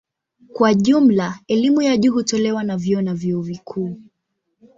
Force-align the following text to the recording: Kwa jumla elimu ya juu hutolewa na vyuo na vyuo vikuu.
Kwa 0.53 0.73
jumla 0.73 1.39
elimu 1.47 1.81
ya 1.81 1.97
juu 1.97 2.11
hutolewa 2.13 2.63
na 2.63 2.77
vyuo 2.77 3.01
na 3.01 3.13
vyuo 3.13 3.41
vikuu. 3.41 3.97